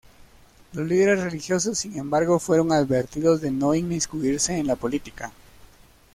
[0.73, 5.31] Los líderes religiosos, sin embargo, fueron advertidos de no inmiscuirse en la política.